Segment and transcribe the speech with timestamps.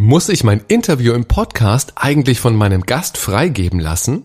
[0.00, 4.22] Muss ich mein Interview im Podcast eigentlich von meinem Gast freigeben lassen?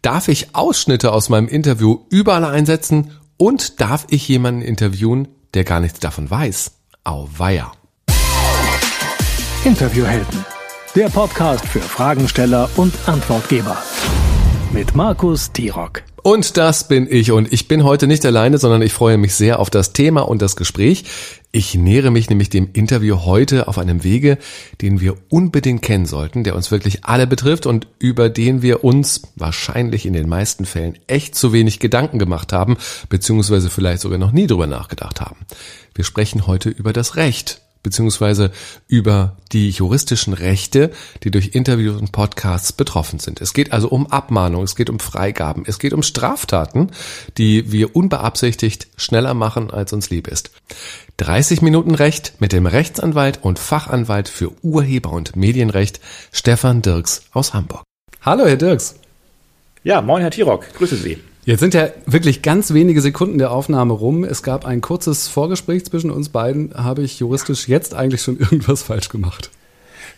[0.00, 3.10] Darf ich Ausschnitte aus meinem Interview überall einsetzen?
[3.36, 6.70] Und darf ich jemanden interviewen, der gar nichts davon weiß?
[7.04, 7.72] Auweia.
[9.66, 10.46] Interviewhelden.
[10.94, 13.76] Der Podcast für Fragensteller und Antwortgeber.
[14.72, 16.04] Mit Markus Tirock.
[16.22, 17.32] Und das bin ich.
[17.32, 20.40] Und ich bin heute nicht alleine, sondern ich freue mich sehr auf das Thema und
[20.40, 21.04] das Gespräch.
[21.54, 24.38] Ich nähere mich nämlich dem Interview heute auf einem Wege,
[24.80, 29.20] den wir unbedingt kennen sollten, der uns wirklich alle betrifft und über den wir uns
[29.36, 32.78] wahrscheinlich in den meisten Fällen echt zu wenig Gedanken gemacht haben,
[33.10, 35.36] beziehungsweise vielleicht sogar noch nie drüber nachgedacht haben.
[35.94, 38.52] Wir sprechen heute über das Recht beziehungsweise
[38.86, 40.92] über die juristischen Rechte,
[41.24, 43.40] die durch Interviews und Podcasts betroffen sind.
[43.40, 46.90] Es geht also um Abmahnung, es geht um Freigaben, es geht um Straftaten,
[47.38, 50.52] die wir unbeabsichtigt schneller machen, als uns lieb ist.
[51.22, 56.00] 30 Minuten Recht mit dem Rechtsanwalt und Fachanwalt für Urheber- und Medienrecht
[56.32, 57.84] Stefan Dirks aus Hamburg.
[58.22, 58.96] Hallo, Herr Dirks.
[59.84, 60.66] Ja, moin, Herr Tirock.
[60.74, 61.18] Grüße Sie.
[61.44, 64.24] Jetzt sind ja wirklich ganz wenige Sekunden der Aufnahme rum.
[64.24, 66.74] Es gab ein kurzes Vorgespräch zwischen uns beiden.
[66.74, 69.50] Habe ich juristisch jetzt eigentlich schon irgendwas falsch gemacht?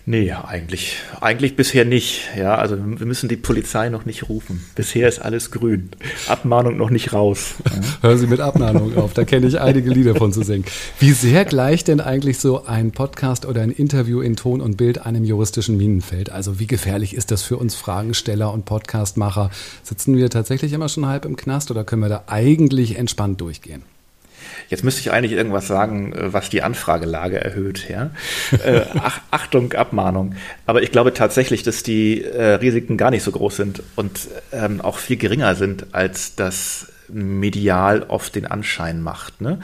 [0.07, 2.29] Nee, eigentlich, eigentlich bisher nicht.
[2.37, 4.63] Ja, also wir müssen die Polizei noch nicht rufen.
[4.75, 5.89] Bisher ist alles grün.
[6.29, 7.55] Abmahnung noch nicht raus.
[8.03, 10.67] Hören Sie mit Abmahnung auf, da kenne ich einige Lieder von zu singen.
[10.99, 15.07] Wie sehr gleicht denn eigentlich so ein Podcast oder ein Interview in Ton und Bild
[15.07, 16.29] einem juristischen Minenfeld?
[16.29, 19.49] Also wie gefährlich ist das für uns Fragensteller und Podcastmacher?
[19.83, 23.85] Sitzen wir tatsächlich immer schon halb im Knast oder können wir da eigentlich entspannt durchgehen?
[24.69, 27.89] Jetzt müsste ich eigentlich irgendwas sagen, äh, was die Anfragelage erhöht.
[27.89, 28.11] Ja?
[28.65, 30.35] äh, Ach, Achtung, Abmahnung.
[30.67, 34.81] Aber ich glaube tatsächlich, dass die äh, Risiken gar nicht so groß sind und ähm,
[34.81, 39.41] auch viel geringer sind, als das medial oft den Anschein macht.
[39.41, 39.61] Ne?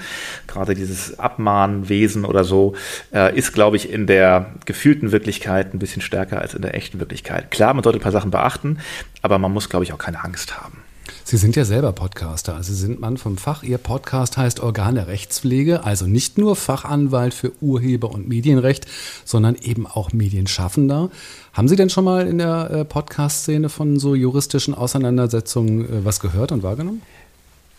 [0.47, 2.75] Gerade dieses Abmahnwesen oder so
[3.13, 7.01] äh, ist, glaube ich, in der gefühlten Wirklichkeit ein bisschen stärker als in der echten
[7.01, 7.51] Wirklichkeit.
[7.51, 8.79] Klar, man sollte ein paar Sachen beachten,
[9.23, 10.83] aber man muss, glaube ich, auch keine Angst haben.
[11.25, 13.63] Sie sind ja selber Podcaster, also Sie sind Mann vom Fach.
[13.63, 18.87] Ihr Podcast heißt Organ der Rechtspflege, also nicht nur Fachanwalt für Urheber- und Medienrecht,
[19.25, 21.11] sondern eben auch Medienschaffender.
[21.53, 26.21] Haben Sie denn schon mal in der äh, Podcast-Szene von so juristischen Auseinandersetzungen äh, was
[26.21, 27.03] gehört und wahrgenommen?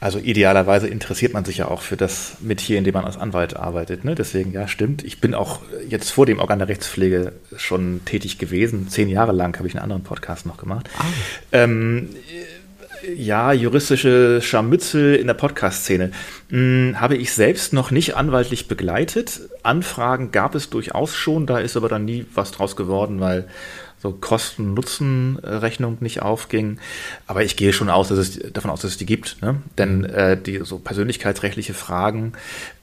[0.02, 3.56] Also idealerweise interessiert man sich ja auch für das Metier, in dem man als Anwalt
[3.56, 4.04] arbeitet.
[4.04, 4.16] Ne?
[4.16, 5.04] Deswegen, ja, stimmt.
[5.04, 8.90] Ich bin auch jetzt vor dem Organ der Rechtspflege schon tätig gewesen.
[8.90, 10.90] Zehn Jahre lang habe ich einen anderen Podcast noch gemacht.
[10.98, 11.06] Ah.
[11.52, 12.10] Ähm,
[13.16, 16.12] ja, juristische Scharmützel in der Podcast-Szene
[16.50, 19.42] hm, habe ich selbst noch nicht anwaltlich begleitet.
[19.64, 23.48] Anfragen gab es durchaus schon, da ist aber dann nie was draus geworden, weil
[24.02, 26.80] so Kosten-Nutzen-Rechnung nicht aufging.
[27.28, 29.42] Aber ich gehe schon aus, dass es, davon aus, dass es die gibt.
[29.42, 29.62] Ne?
[29.78, 32.34] Denn äh, die so persönlichkeitsrechtliche Fragen,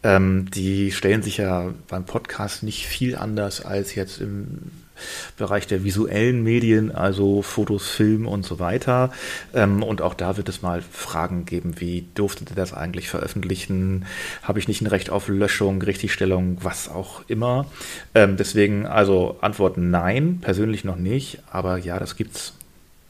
[0.05, 4.71] ähm, die stellen sich ja beim Podcast nicht viel anders als jetzt im
[5.37, 9.11] Bereich der visuellen Medien, also Fotos, Film und so weiter.
[9.55, 14.07] Ähm, und auch da wird es mal Fragen geben, wie durfte das eigentlich veröffentlichen?
[14.43, 17.67] Habe ich nicht ein Recht auf Löschung, Richtigstellung, was auch immer?
[18.15, 22.58] Ähm, deswegen also Antwort nein, persönlich noch nicht, aber ja, das gibt's.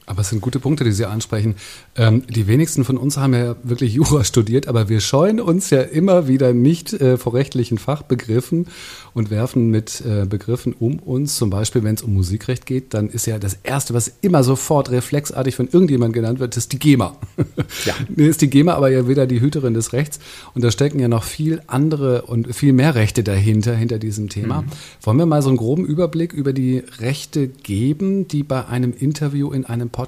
[0.09, 1.53] Aber es sind gute Punkte, die Sie ansprechen.
[1.95, 5.81] Ähm, die wenigsten von uns haben ja wirklich Jura studiert, aber wir scheuen uns ja
[5.81, 8.65] immer wieder nicht äh, vor rechtlichen Fachbegriffen
[9.13, 11.35] und werfen mit äh, Begriffen um uns.
[11.35, 14.89] Zum Beispiel, wenn es um Musikrecht geht, dann ist ja das Erste, was immer sofort
[14.89, 17.15] reflexartig von irgendjemand genannt wird, ist die GEMA.
[17.85, 17.93] Ja.
[18.15, 20.19] ist die GEMA aber ja wieder die Hüterin des Rechts.
[20.53, 24.61] Und da stecken ja noch viel andere und viel mehr Rechte dahinter, hinter diesem Thema.
[24.61, 24.67] Mhm.
[25.03, 29.51] Wollen wir mal so einen groben Überblick über die Rechte geben, die bei einem Interview
[29.51, 29.98] in einem Podcast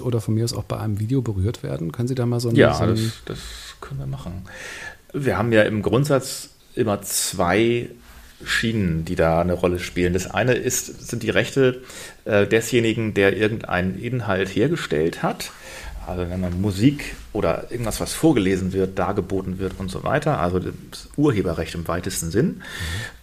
[0.00, 1.92] oder von mir aus auch bei einem Video berührt werden?
[1.92, 3.38] Können Sie da mal so ein Ja, das, das
[3.80, 4.46] können wir machen.
[5.12, 7.90] Wir haben ja im Grundsatz immer zwei
[8.44, 10.12] Schienen, die da eine Rolle spielen.
[10.12, 11.82] Das eine ist, sind die Rechte
[12.24, 15.52] äh, desjenigen, der irgendeinen Inhalt hergestellt hat.
[16.06, 20.38] Also wenn man Musik oder irgendwas, was vorgelesen wird, dargeboten wird und so weiter.
[20.38, 22.46] Also das Urheberrecht im weitesten Sinn.
[22.46, 22.62] Mhm.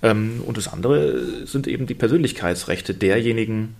[0.01, 3.75] Ähm, und das andere sind eben die Persönlichkeitsrechte derjenigen,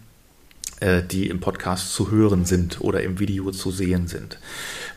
[1.10, 4.40] die im Podcast zu hören sind oder im Video zu sehen sind.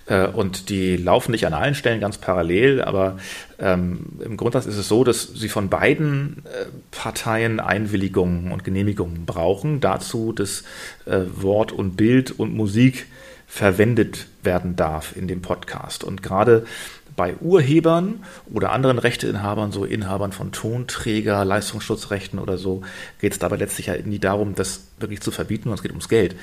[0.06, 3.18] Äh, und die laufen nicht an allen Stellen ganz parallel, aber
[3.58, 9.24] ähm, im Grundsatz ist es so, dass sie von beiden äh, Parteien Einwilligungen und Genehmigungen
[9.24, 10.64] brauchen, dazu, dass
[11.06, 13.06] äh, Wort und Bild und Musik
[13.54, 16.02] verwendet werden darf in dem Podcast.
[16.02, 16.66] Und gerade
[17.14, 22.82] bei Urhebern oder anderen Rechteinhabern, so Inhabern von Tonträger, Leistungsschutzrechten oder so,
[23.20, 26.08] geht es dabei letztlich ja nie darum, das wirklich zu verbieten, sondern es geht ums
[26.08, 26.34] Geld.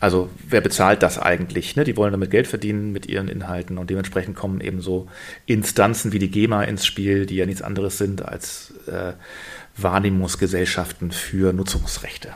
[0.00, 1.76] Also wer bezahlt das eigentlich?
[1.76, 1.84] Ne?
[1.84, 5.06] Die wollen damit Geld verdienen mit ihren Inhalten und dementsprechend kommen eben so
[5.44, 9.12] Instanzen wie die GEMA ins Spiel, die ja nichts anderes sind als äh,
[9.76, 12.30] Wahrnehmungsgesellschaften für Nutzungsrechte.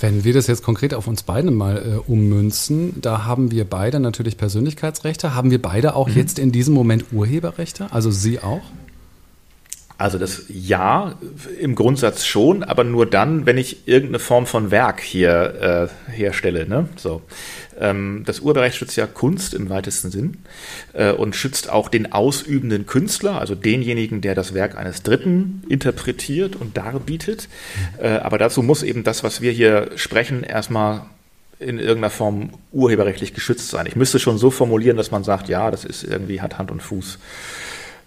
[0.00, 4.00] Wenn wir das jetzt konkret auf uns beide mal äh, ummünzen, da haben wir beide
[4.00, 5.34] natürlich Persönlichkeitsrechte.
[5.34, 6.16] Haben wir beide auch mhm.
[6.16, 7.88] jetzt in diesem Moment Urheberrechte?
[7.90, 8.62] Also Sie auch?
[10.00, 11.18] Also das Ja,
[11.58, 16.66] im Grundsatz schon, aber nur dann, wenn ich irgendeine Form von Werk hier äh, herstelle.
[16.66, 16.88] Ne?
[16.96, 17.20] So.
[17.78, 20.38] Ähm, das Urheberrecht schützt ja Kunst im weitesten Sinn
[20.94, 26.56] äh, und schützt auch den ausübenden Künstler, also denjenigen, der das Werk eines Dritten interpretiert
[26.56, 27.50] und darbietet.
[27.98, 31.02] Äh, aber dazu muss eben das, was wir hier sprechen, erstmal
[31.58, 33.84] in irgendeiner Form urheberrechtlich geschützt sein.
[33.84, 36.82] Ich müsste schon so formulieren, dass man sagt, ja, das ist irgendwie hat Hand und
[36.82, 37.18] Fuß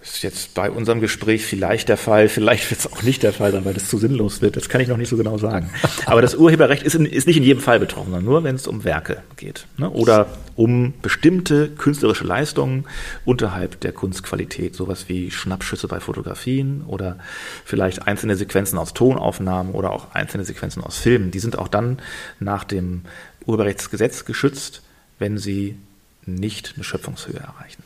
[0.03, 3.53] ist jetzt bei unserem Gespräch vielleicht der Fall, vielleicht wird es auch nicht der Fall
[3.53, 4.57] sein, weil das zu sinnlos wird.
[4.57, 5.69] Das kann ich noch nicht so genau sagen.
[6.05, 8.67] Aber das Urheberrecht ist, in, ist nicht in jedem Fall betroffen, sondern nur, wenn es
[8.67, 9.65] um Werke geht.
[9.77, 9.89] Ne?
[9.89, 12.85] Oder um bestimmte künstlerische Leistungen
[13.23, 17.17] unterhalb der Kunstqualität, sowas wie Schnappschüsse bei Fotografien oder
[17.63, 21.31] vielleicht einzelne Sequenzen aus Tonaufnahmen oder auch einzelne Sequenzen aus Filmen.
[21.31, 21.99] Die sind auch dann
[22.41, 23.03] nach dem
[23.45, 24.81] Urheberrechtsgesetz geschützt,
[25.17, 25.77] wenn sie
[26.25, 27.83] nicht eine Schöpfungshöhe erreichen.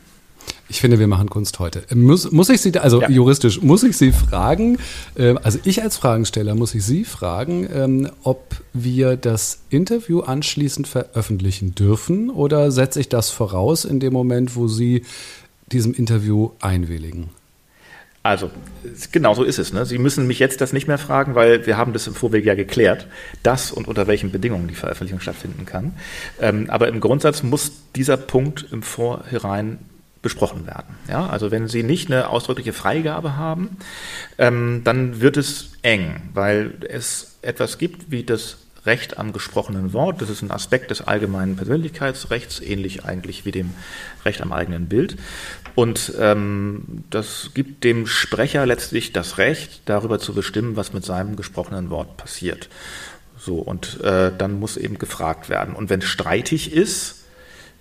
[0.70, 1.84] Ich finde, wir machen Kunst heute.
[1.96, 3.10] Muss, muss ich Sie, also ja.
[3.10, 4.78] juristisch, muss ich Sie fragen,
[5.16, 10.88] äh, also ich als Fragensteller muss ich Sie fragen, ähm, ob wir das Interview anschließend
[10.88, 15.04] veröffentlichen dürfen oder setze ich das voraus in dem Moment, wo Sie
[15.72, 17.30] diesem Interview einwilligen?
[18.24, 18.52] Also,
[19.14, 19.72] genau so ist es.
[19.72, 19.86] Ne?
[19.86, 22.56] Sie müssen mich jetzt das nicht mehr fragen, weil wir haben das im Vorweg ja
[22.56, 23.08] geklärt,
[23.42, 25.94] dass und unter welchen Bedingungen die Veröffentlichung stattfinden kann.
[26.42, 29.80] Ähm, aber im Grundsatz muss dieser Punkt im Vorhinein
[30.28, 30.94] besprochen werden.
[31.08, 33.78] Ja, also wenn Sie nicht eine ausdrückliche Freigabe haben,
[34.38, 40.22] ähm, dann wird es eng, weil es etwas gibt wie das Recht am gesprochenen Wort.
[40.22, 43.72] Das ist ein Aspekt des allgemeinen Persönlichkeitsrechts, ähnlich eigentlich wie dem
[44.26, 45.16] Recht am eigenen Bild.
[45.76, 51.38] Und ähm, das gibt dem Sprecher letztlich das Recht, darüber zu bestimmen, was mit seinem
[51.38, 52.68] gesprochenen Wort passiert.
[53.38, 55.74] So, und äh, dann muss eben gefragt werden.
[55.74, 57.24] Und wenn streitig ist,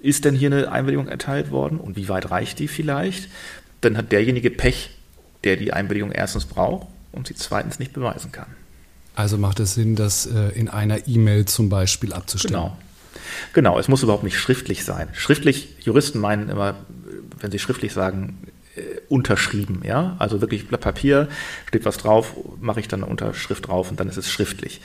[0.01, 3.29] ist denn hier eine Einwilligung erteilt worden und wie weit reicht die vielleicht?
[3.81, 4.91] Dann hat derjenige Pech,
[5.45, 8.49] der die Einwilligung erstens braucht und sie zweitens nicht beweisen kann.
[9.15, 12.63] Also macht es Sinn, das äh, in einer E-Mail zum Beispiel abzustimmen?
[12.63, 12.77] Genau.
[13.53, 15.09] Genau, es muss überhaupt nicht schriftlich sein.
[15.13, 16.77] Schriftlich, Juristen meinen immer,
[17.41, 18.39] wenn sie schriftlich sagen,
[19.09, 21.29] unterschrieben, ja, also wirklich Blatt Papier,
[21.69, 24.81] steht was drauf, mache ich dann eine Unterschrift drauf und dann ist es schriftlich.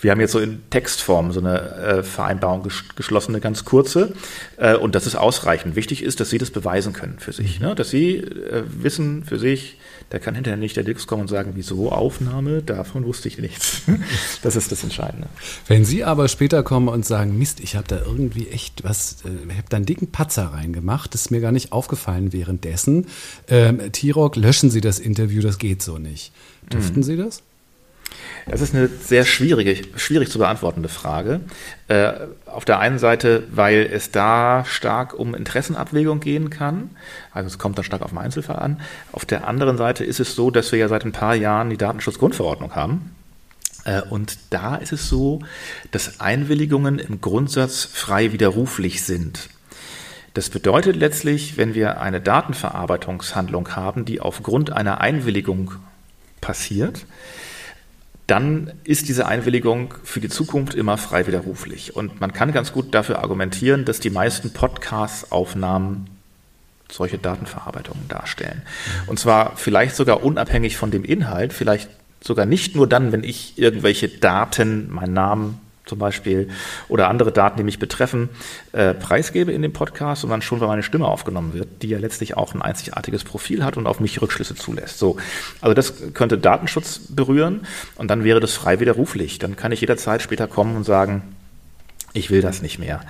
[0.00, 4.12] Wir haben jetzt so in Textform so eine äh, Vereinbarung ges geschlossene, ganz kurze
[4.56, 5.76] äh, und das ist ausreichend.
[5.76, 7.74] Wichtig ist, dass Sie das beweisen können für sich, ne?
[7.74, 9.78] dass Sie äh, wissen für sich,
[10.10, 13.82] da kann hinterher nicht der Dix kommen und sagen, wieso Aufnahme, davon wusste ich nichts.
[14.42, 15.28] das ist das Entscheidende.
[15.66, 19.28] Wenn Sie aber später kommen und sagen, Mist, ich habe da irgendwie echt was, äh,
[19.48, 23.06] ich habe da einen dicken Patzer reingemacht, das ist mir gar nicht aufgefallen währenddessen.
[23.62, 26.32] Ähm, T-Rock, löschen Sie das Interview, das geht so nicht.
[26.72, 27.04] Dürften mhm.
[27.04, 27.42] Sie das?
[28.46, 31.40] Das ist eine sehr schwierige, schwierig zu beantwortende Frage.
[31.88, 32.12] Äh,
[32.46, 36.90] auf der einen Seite, weil es da stark um Interessenabwägung gehen kann.
[37.32, 38.80] Also es kommt dann stark auf den Einzelfall an.
[39.12, 41.76] Auf der anderen Seite ist es so, dass wir ja seit ein paar Jahren die
[41.76, 43.14] Datenschutzgrundverordnung haben.
[43.84, 45.40] Äh, und da ist es so,
[45.90, 49.48] dass Einwilligungen im Grundsatz frei widerruflich sind.
[50.34, 55.72] Das bedeutet letztlich, wenn wir eine Datenverarbeitungshandlung haben, die aufgrund einer Einwilligung
[56.40, 57.04] passiert,
[58.26, 61.94] dann ist diese Einwilligung für die Zukunft immer frei widerruflich.
[61.94, 66.06] Und man kann ganz gut dafür argumentieren, dass die meisten Podcast-Aufnahmen
[66.90, 68.62] solche Datenverarbeitungen darstellen.
[69.06, 71.90] Und zwar vielleicht sogar unabhängig von dem Inhalt, vielleicht
[72.22, 76.48] sogar nicht nur dann, wenn ich irgendwelche Daten, meinen Namen, zum Beispiel
[76.88, 78.28] oder andere Daten, die mich betreffen,
[78.72, 82.36] äh, preisgebe in dem Podcast, sondern schon, weil meine Stimme aufgenommen wird, die ja letztlich
[82.36, 84.98] auch ein einzigartiges Profil hat und auf mich Rückschlüsse zulässt.
[84.98, 85.16] So,
[85.60, 89.38] also das könnte Datenschutz berühren und dann wäre das frei widerruflich.
[89.38, 91.34] Dann kann ich jederzeit später kommen und sagen,
[92.14, 93.00] ich will das nicht mehr.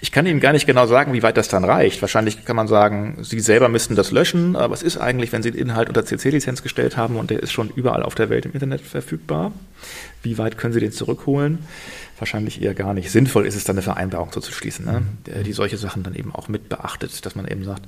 [0.00, 2.02] Ich kann Ihnen gar nicht genau sagen, wie weit das dann reicht.
[2.02, 5.52] Wahrscheinlich kann man sagen, Sie selber müssten das löschen, aber es ist eigentlich, wenn Sie
[5.52, 8.52] den Inhalt unter CC-Lizenz gestellt haben und der ist schon überall auf der Welt im
[8.52, 9.52] Internet verfügbar,
[10.22, 11.60] wie weit können Sie den zurückholen?
[12.18, 13.12] Wahrscheinlich eher gar nicht.
[13.12, 15.02] Sinnvoll ist es dann, eine Vereinbarung so zu schließen, ne?
[15.02, 15.44] Mhm.
[15.44, 17.82] die solche Sachen dann eben auch mit beachtet, dass man eben sagt,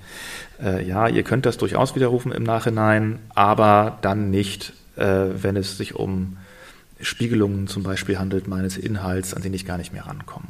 [0.62, 5.76] äh, ja, ihr könnt das durchaus widerrufen im Nachhinein, aber dann nicht, äh, wenn es
[5.78, 6.36] sich um
[7.02, 10.04] Spiegelungen zum Beispiel handelt meines Inhalts, an den ich gar nicht mehr.
[10.06, 10.49] Ne?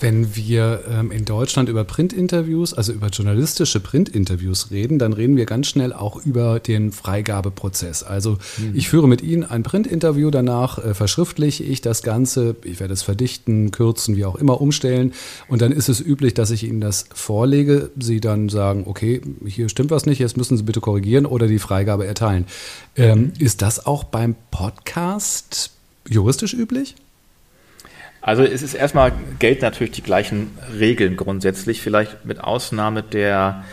[0.00, 5.46] Wenn wir ähm, in Deutschland über Printinterviews, also über journalistische Printinterviews reden, dann reden wir
[5.46, 8.02] ganz schnell auch über den Freigabeprozess.
[8.02, 8.72] Also mhm.
[8.74, 13.02] ich führe mit Ihnen ein Printinterview, danach äh, verschriftliche ich das Ganze, ich werde es
[13.02, 15.12] verdichten, kürzen, wie auch immer umstellen
[15.48, 19.68] und dann ist es üblich, dass ich Ihnen das vorlege, Sie dann sagen, okay, hier
[19.68, 22.46] stimmt was nicht, jetzt müssen Sie bitte korrigieren oder die Freigabe erteilen.
[22.96, 23.32] Ähm, mhm.
[23.38, 25.70] Ist das auch beim Podcast
[26.08, 26.96] juristisch üblich?
[28.24, 33.64] Also es ist erstmal, gelten natürlich die gleichen Regeln grundsätzlich, vielleicht mit Ausnahme der,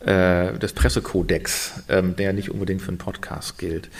[0.00, 3.90] äh, des Pressekodex, ähm, der nicht unbedingt für einen Podcast gilt.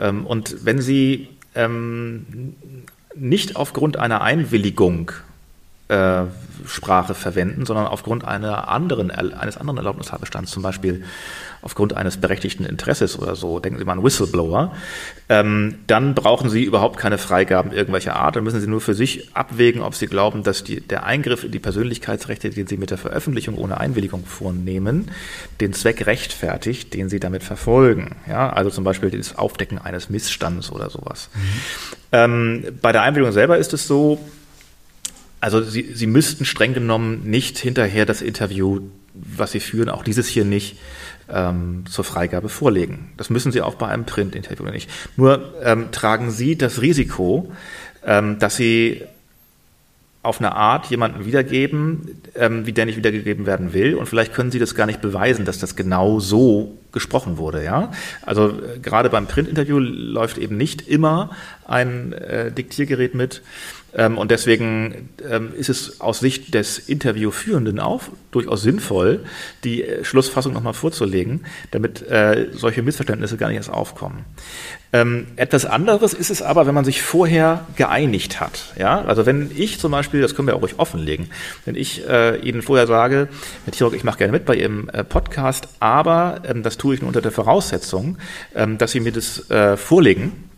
[0.00, 2.54] Ähm, und wenn Sie ähm,
[3.14, 5.12] nicht aufgrund einer Einwilligung
[5.90, 6.26] äh,
[6.66, 11.04] Sprache verwenden, sondern aufgrund einer anderen, eines anderen Erlaubnistatbestands, zum Beispiel
[11.62, 14.72] aufgrund eines berechtigten Interesses oder so, denken Sie mal an Whistleblower,
[15.28, 18.36] ähm, dann brauchen Sie überhaupt keine Freigaben irgendwelcher Art.
[18.36, 21.50] Dann müssen Sie nur für sich abwägen, ob Sie glauben, dass die, der Eingriff in
[21.50, 25.10] die Persönlichkeitsrechte, den Sie mit der Veröffentlichung ohne Einwilligung vornehmen,
[25.60, 28.16] den Zweck rechtfertigt, den Sie damit verfolgen.
[28.28, 31.30] Ja, also zum Beispiel das Aufdecken eines Missstands oder sowas.
[31.34, 31.40] Mhm.
[32.12, 34.18] Ähm, bei der Einwilligung selber ist es so,
[35.40, 38.80] also Sie, Sie müssten streng genommen nicht hinterher das Interview,
[39.14, 40.76] was Sie führen, auch dieses hier nicht,
[41.32, 43.12] ähm, zur Freigabe vorlegen.
[43.16, 44.90] Das müssen Sie auch bei einem Print-Interview nicht.
[45.16, 47.52] Nur ähm, tragen Sie das Risiko,
[48.04, 49.02] ähm, dass Sie
[50.22, 53.94] auf eine Art jemanden wiedergeben, ähm, wie der nicht wiedergegeben werden will.
[53.94, 57.64] Und vielleicht können Sie das gar nicht beweisen, dass das genau so gesprochen wurde.
[57.64, 57.90] Ja?
[58.22, 61.30] Also äh, gerade beim Print-Interview läuft eben nicht immer
[61.66, 63.40] ein äh, Diktiergerät mit.
[63.94, 69.24] Ähm, und deswegen ähm, ist es aus Sicht des Interviewführenden auch durchaus sinnvoll,
[69.64, 74.24] die äh, Schlussfassung nochmal vorzulegen, damit äh, solche Missverständnisse gar nicht erst aufkommen.
[74.92, 78.72] Ähm, etwas anderes ist es aber, wenn man sich vorher geeinigt hat.
[78.76, 79.02] Ja?
[79.02, 81.30] Also wenn ich zum Beispiel, das können wir auch ruhig offenlegen,
[81.64, 83.28] wenn ich äh, Ihnen vorher sage,
[83.64, 87.20] Herr Tirok, ich mache gerne mit bei Ihrem Podcast, aber das tue ich nur unter
[87.20, 88.18] der Voraussetzung,
[88.78, 90.49] dass Sie mir das vorlegen,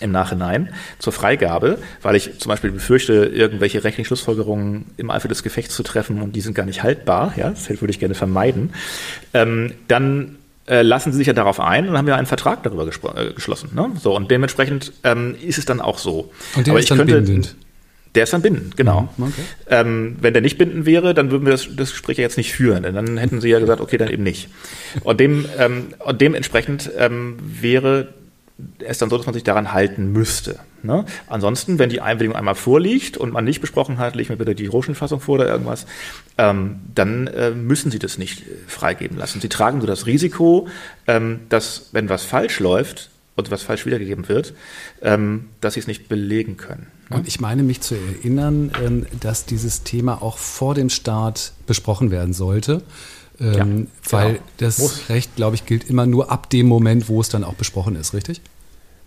[0.00, 5.42] im Nachhinein zur Freigabe, weil ich zum Beispiel befürchte, irgendwelche rechtlichen Schlussfolgerungen im Eifer des
[5.42, 8.72] Gefechts zu treffen und die sind gar nicht haltbar, ja, das würde ich gerne vermeiden,
[9.34, 12.86] ähm, dann äh, lassen Sie sich ja darauf ein und haben ja einen Vertrag darüber
[12.86, 13.70] äh, geschlossen.
[13.74, 13.90] Ne?
[14.00, 16.30] So, und dementsprechend ähm, ist es dann auch so.
[16.54, 17.56] Und der Aber ist dann könnte, bindend?
[18.14, 19.08] Der ist dann bindend, genau.
[19.16, 19.42] Mhm, okay.
[19.68, 22.52] Ähm, wenn der nicht bindend wäre, dann würden wir das, das Gespräch ja jetzt nicht
[22.52, 22.82] führen.
[22.82, 24.48] Denn dann hätten Sie ja gesagt, okay, dann eben nicht.
[25.02, 28.08] Und, dem, ähm, und dementsprechend ähm, wäre
[28.78, 30.58] es dann so, dass man sich daran halten müsste.
[30.82, 31.04] Ne?
[31.26, 34.66] Ansonsten, wenn die Einwilligung einmal vorliegt und man nicht besprochen hat, legt mir bitte die
[34.66, 35.86] Rohschenfassung vor oder irgendwas,
[36.38, 39.40] ähm, dann äh, müssen Sie das nicht äh, freigeben lassen.
[39.40, 40.68] Sie tragen nur das Risiko,
[41.06, 44.54] ähm, dass, wenn was falsch läuft und was falsch wiedergegeben wird,
[45.02, 46.86] ähm, dass Sie es nicht belegen können.
[47.10, 47.18] Ne?
[47.18, 52.10] Und ich meine mich zu erinnern, ähm, dass dieses Thema auch vor dem Start besprochen
[52.10, 52.82] werden sollte.
[53.40, 54.44] Ähm, ja, weil genau.
[54.58, 55.08] das Muss.
[55.08, 58.12] Recht, glaube ich, gilt immer nur ab dem Moment, wo es dann auch besprochen ist,
[58.12, 58.40] richtig?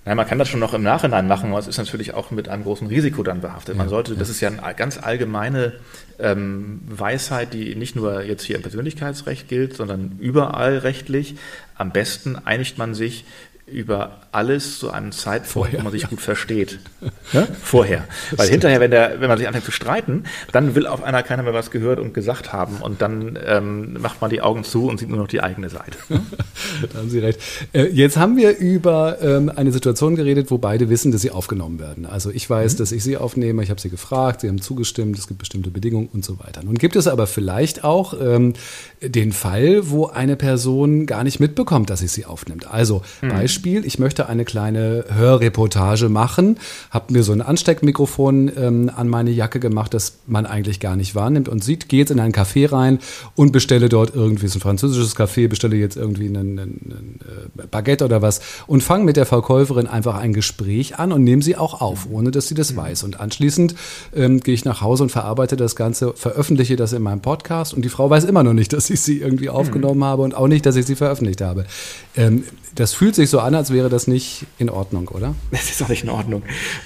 [0.06, 2.50] Nein, man kann das schon noch im Nachhinein machen, aber es ist natürlich auch mit
[2.50, 3.78] einem großen Risiko dann behaftet.
[3.78, 5.74] Man sollte, das ist ja eine ganz allgemeine
[6.20, 11.36] ähm, Weisheit, die nicht nur jetzt hier im Persönlichkeitsrecht gilt, sondern überall rechtlich.
[11.76, 13.24] Am besten einigt man sich
[13.66, 16.08] über alles zu einem Zeitpunkt, Vorher, wo man sich ja.
[16.10, 16.80] gut versteht.
[17.32, 17.48] Ja?
[17.62, 18.04] Vorher.
[18.36, 21.44] Weil hinterher, wenn, der, wenn man sich anfängt zu streiten, dann will auf einer keiner
[21.44, 25.00] mehr was gehört und gesagt haben und dann ähm, macht man die Augen zu und
[25.00, 25.98] sieht nur noch die eigene Seite.
[26.10, 27.40] da haben Sie recht.
[27.72, 31.80] Äh, jetzt haben wir über ähm, eine Situation geredet, wo beide wissen, dass sie aufgenommen
[31.80, 32.06] werden.
[32.06, 32.78] Also ich weiß, mhm.
[32.78, 36.10] dass ich sie aufnehme, ich habe sie gefragt, sie haben zugestimmt, es gibt bestimmte Bedingungen
[36.14, 36.64] und so weiter.
[36.64, 38.54] Nun gibt es aber vielleicht auch ähm,
[39.02, 42.68] den Fall, wo eine Person gar nicht mitbekommt, dass ich sie aufnimmt.
[42.70, 43.30] Also mhm.
[43.30, 43.53] Beispiel,
[43.86, 46.58] ich möchte eine kleine Hörreportage machen,
[46.92, 51.16] habe mir so ein Ansteckmikrofon ähm, an meine Jacke gemacht, das man eigentlich gar nicht
[51.16, 53.00] wahrnimmt und sieht, gehe jetzt in ein Café rein
[53.36, 57.20] und bestelle dort irgendwie, so ein französisches Café, bestelle jetzt irgendwie einen, einen, einen
[57.58, 61.42] äh, Baguette oder was und fange mit der Verkäuferin einfach ein Gespräch an und nehme
[61.42, 62.78] sie auch auf, ohne dass sie das mhm.
[62.78, 63.04] weiß.
[63.04, 63.76] Und anschließend
[64.16, 67.84] ähm, gehe ich nach Hause und verarbeite das Ganze, veröffentliche das in meinem Podcast und
[67.84, 69.56] die Frau weiß immer noch nicht, dass ich sie irgendwie mhm.
[69.56, 71.66] aufgenommen habe und auch nicht, dass ich sie veröffentlicht habe.
[72.16, 72.44] Ähm,
[72.76, 75.36] das fühlt sich so an, als wäre das nicht in Ordnung, oder?
[75.52, 76.44] Es ist auch nicht in Ordnung.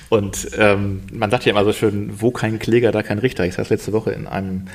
[0.09, 3.45] Und ähm, man sagt ja immer so schön, wo kein Kläger, da kein Richter.
[3.45, 4.67] Ich saß letzte Woche in einem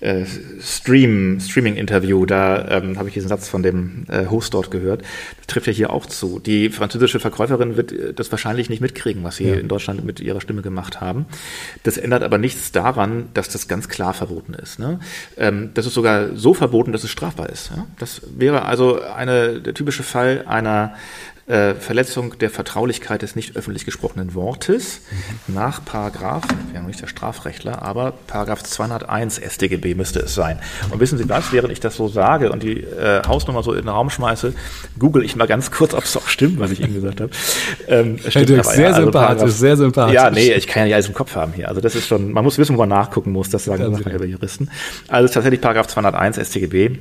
[0.00, 0.24] äh,
[0.60, 5.02] Stream, Streaming-Interview, da ähm, habe ich diesen Satz von dem äh, Host dort gehört.
[5.38, 6.38] Das trifft ja hier auch zu.
[6.38, 9.54] Die französische Verkäuferin wird äh, das wahrscheinlich nicht mitkriegen, was sie ja.
[9.54, 11.26] in Deutschland mit ihrer Stimme gemacht haben.
[11.82, 14.78] Das ändert aber nichts daran, dass das ganz klar verboten ist.
[14.78, 15.00] Ne?
[15.36, 17.70] Ähm, das ist sogar so verboten, dass es strafbar ist.
[17.74, 17.86] Ja?
[17.98, 20.94] Das wäre also eine, der typische Fall einer
[21.50, 25.02] äh, Verletzung der Vertraulichkeit des nicht öffentlich gesprochenen Wortes
[25.48, 30.60] nach Paragraph, wir haben nicht der Strafrechtler, aber Paragraph 201 StGB müsste es sein.
[30.90, 33.80] Und wissen Sie was, während ich das so sage und die äh, Hausnummer so in
[33.80, 34.54] den Raum schmeiße,
[34.98, 37.30] google ich mal ganz kurz, ob es auch stimmt, was ich Ihnen gesagt habe.
[37.88, 40.14] Ähm, stimmt, aber, sehr ja, also sympathisch, sehr sympathisch.
[40.14, 41.68] Ja, nee, ich kann ja nicht alles im Kopf haben hier.
[41.68, 44.24] Also das ist schon, man muss wissen, wo man nachgucken muss, das sagen wir über
[44.24, 44.70] Juristen.
[45.08, 46.98] Also tatsächlich Paragraph 201 StGB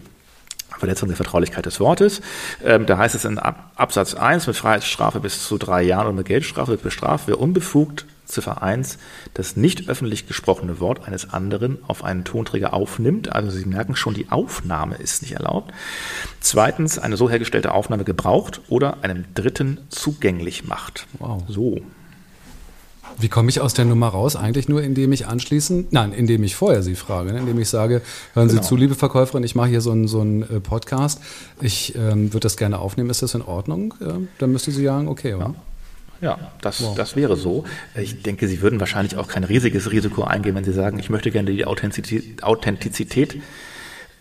[0.79, 2.21] Verletzung der Vertraulichkeit des Wortes.
[2.63, 6.25] Ähm, da heißt es in Absatz 1 mit Freiheitsstrafe bis zu drei Jahren und mit
[6.25, 8.97] Geldstrafe wird bestraft, wer unbefugt Ziffer 1
[9.33, 13.33] das nicht öffentlich gesprochene Wort eines anderen auf einen Tonträger aufnimmt.
[13.33, 15.73] Also Sie merken schon, die Aufnahme ist nicht erlaubt.
[16.39, 21.07] Zweitens, eine so hergestellte Aufnahme gebraucht oder einem Dritten zugänglich macht.
[21.17, 21.43] Wow.
[21.47, 21.81] So.
[23.19, 24.35] Wie komme ich aus der Nummer raus?
[24.37, 27.39] Eigentlich nur, indem ich anschließend, nein, indem ich vorher Sie frage, ne?
[27.39, 28.01] indem ich sage,
[28.33, 28.67] hören Sie genau.
[28.67, 31.19] zu, liebe Verkäuferin, ich mache hier so einen so äh, Podcast,
[31.61, 33.93] ich ähm, würde das gerne aufnehmen, ist das in Ordnung?
[33.99, 35.47] Ja, dann müsste sie sagen, okay, oder?
[35.47, 35.55] Ja.
[36.21, 36.95] Ja, das, wow.
[36.95, 37.63] das wäre so.
[37.95, 41.31] Ich denke, Sie würden wahrscheinlich auch kein riesiges Risiko eingehen, wenn Sie sagen, ich möchte
[41.31, 43.41] gerne die Authentizität, Authentizität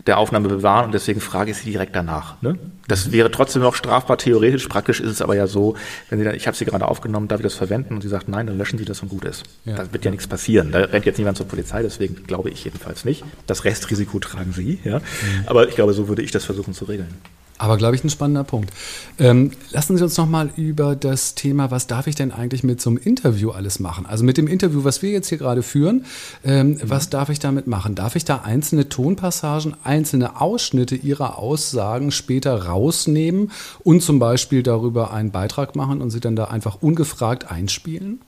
[0.08, 2.40] der Aufnahme bewahren und deswegen frage ich Sie direkt danach.
[2.42, 2.58] Ne?
[2.88, 5.76] Das wäre trotzdem noch strafbar theoretisch, praktisch ist es aber ja so,
[6.08, 7.94] wenn Sie dann, ich habe Sie gerade aufgenommen, darf ich das verwenden?
[7.94, 9.44] Und Sie sagt, nein, dann löschen Sie das und gut ist.
[9.64, 9.76] Ja.
[9.76, 10.72] Da wird ja nichts passieren.
[10.72, 13.22] Da rennt jetzt niemand zur Polizei, deswegen glaube ich jedenfalls nicht.
[13.46, 14.98] Das Restrisiko tragen Sie, ja.
[14.98, 15.04] Mhm.
[15.46, 17.14] Aber ich glaube, so würde ich das versuchen zu regeln.
[17.58, 18.70] Aber glaube ich ein spannender Punkt.
[19.18, 22.80] Ähm, lassen Sie uns noch mal über das Thema, was darf ich denn eigentlich mit
[22.80, 24.06] so einem Interview alles machen?
[24.06, 26.04] Also mit dem Interview, was wir jetzt hier gerade führen,
[26.44, 26.80] ähm, mhm.
[26.84, 27.96] was darf ich damit machen?
[27.96, 33.50] Darf ich da einzelne Tonpassagen, einzelne Ausschnitte Ihrer Aussagen später rausnehmen
[33.80, 38.20] und zum Beispiel darüber einen Beitrag machen und sie dann da einfach ungefragt einspielen?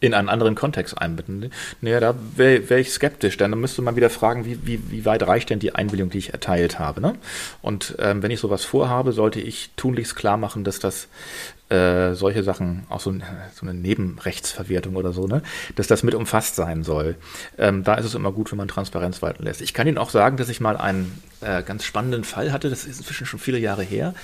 [0.00, 1.50] In einen anderen Kontext einbinden.
[1.80, 5.04] Naja, da wäre wär ich skeptisch, denn dann müsste man wieder fragen, wie, wie, wie
[5.04, 7.00] weit reicht denn die Einwilligung, die ich erteilt habe.
[7.00, 7.14] Ne?
[7.62, 11.08] Und ähm, wenn ich sowas vorhabe, sollte ich tunlichst klar machen, dass das
[11.70, 15.42] äh, solche Sachen, auch so, so, eine Nebenrechtsverwertung oder so, ne,
[15.76, 17.16] dass das mit umfasst sein soll.
[17.58, 19.60] Ähm, da ist es immer gut, wenn man Transparenz walten lässt.
[19.60, 22.84] Ich kann Ihnen auch sagen, dass ich mal einen äh, ganz spannenden Fall hatte, das
[22.84, 24.14] ist inzwischen schon viele Jahre her.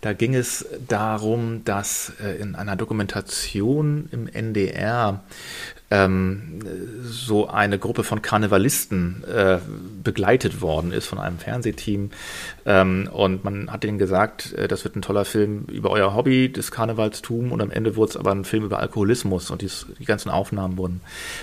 [0.00, 5.22] Da ging es darum, dass äh, in einer Dokumentation im NDR
[5.90, 6.60] ähm,
[7.02, 9.58] so eine Gruppe von Karnevalisten äh,
[10.02, 12.10] begleitet worden ist von einem Fernsehteam.
[12.68, 16.52] Ähm, und man hat denen gesagt, äh, das wird ein toller Film über euer Hobby,
[16.52, 17.50] das Karnevalstum.
[17.50, 19.50] Und am Ende wurde es aber ein Film über Alkoholismus.
[19.50, 21.00] Und dies, die ganzen Aufnahmen wurden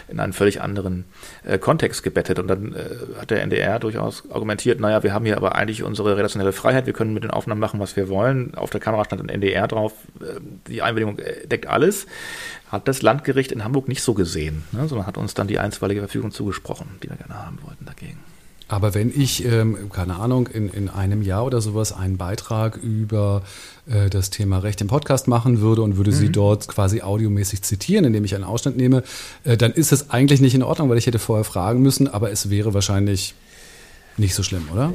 [0.08, 1.06] in einen völlig anderen
[1.44, 2.38] äh, Kontext gebettet.
[2.38, 6.16] Und dann äh, hat der NDR durchaus argumentiert, naja, wir haben hier aber eigentlich unsere
[6.16, 8.54] redaktionelle Freiheit, wir können mit den Aufnahmen machen, was wir wollen.
[8.54, 12.06] Auf der Kamera stand ein NDR drauf, äh, die Einwilligung äh, deckt alles
[12.68, 16.02] hat das Landgericht in Hamburg nicht so gesehen, ne, sondern hat uns dann die einstweilige
[16.02, 18.18] Verfügung zugesprochen, die wir gerne haben wollten dagegen.
[18.68, 23.44] Aber wenn ich, ähm, keine Ahnung, in, in einem Jahr oder sowas einen Beitrag über
[23.88, 26.16] äh, das Thema Recht im Podcast machen würde und würde mhm.
[26.16, 29.04] sie dort quasi audiomäßig zitieren, indem ich einen Ausschnitt nehme,
[29.44, 32.32] äh, dann ist es eigentlich nicht in Ordnung, weil ich hätte vorher fragen müssen, aber
[32.32, 33.36] es wäre wahrscheinlich
[34.18, 34.94] nicht so schlimm, oder?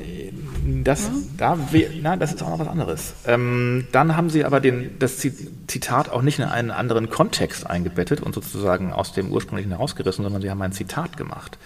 [0.83, 1.11] Das, ja.
[1.37, 1.59] da,
[2.01, 3.15] na, das ist auch noch was anderes.
[3.27, 8.23] Ähm, dann haben sie aber den, das Zitat auch nicht in einen anderen Kontext eingebettet
[8.23, 11.59] und sozusagen aus dem ursprünglichen herausgerissen, sondern sie haben ein Zitat gemacht.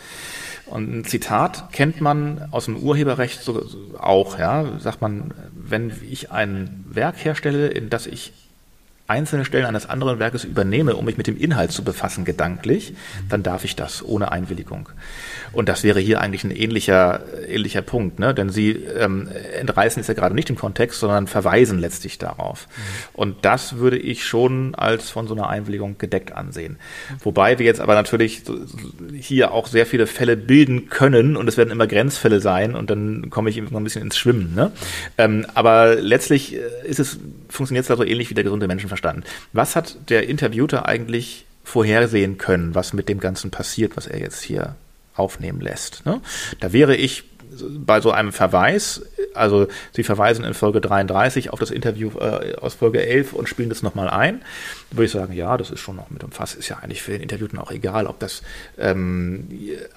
[0.67, 3.63] Und ein Zitat kennt man aus dem Urheberrecht so,
[3.99, 4.79] auch, ja.
[4.79, 8.33] Sagt man, wenn ich ein Werk herstelle, in das ich
[9.07, 12.95] einzelne Stellen eines anderen Werkes übernehme, um mich mit dem Inhalt zu befassen, gedanklich,
[13.29, 14.89] dann darf ich das ohne Einwilligung.
[15.53, 18.33] Und das wäre hier eigentlich ein ähnlicher, ähnlicher Punkt, ne?
[18.33, 19.29] denn Sie ähm,
[19.61, 22.67] entreißen es ja gerade nicht im Kontext, sondern verweisen letztlich darauf.
[22.67, 22.81] Mhm.
[23.13, 26.79] Und das würde ich schon als von so einer Einwilligung gedeckt ansehen.
[27.23, 28.43] Wobei wir jetzt aber natürlich
[29.21, 33.29] hier auch sehr viele Fälle bilden können und es werden immer Grenzfälle sein und dann
[33.29, 34.55] komme ich immer ein bisschen ins Schwimmen.
[34.55, 34.73] Ne?
[35.19, 37.19] Ähm, aber letztlich äh, ist es,
[37.51, 38.94] funktioniert es da so ähnlich wie der gesunde Menschenverstand.
[39.53, 44.43] Was hat der Interviewter eigentlich vorhersehen können, was mit dem Ganzen passiert, was er jetzt
[44.43, 44.77] hier
[45.15, 46.05] aufnehmen lässt.
[46.05, 46.21] Ne?
[46.61, 47.25] Da wäre ich
[47.79, 49.03] bei so einem Verweis,
[49.35, 53.69] also Sie verweisen in Folge 33 auf das Interview äh, aus Folge 11 und spielen
[53.69, 54.43] das nochmal ein,
[54.91, 56.57] würde ich sagen, ja, das ist schon noch mit umfasst.
[56.57, 58.43] Ist ja eigentlich für den Interviewten auch egal, ob das
[58.79, 59.49] ähm,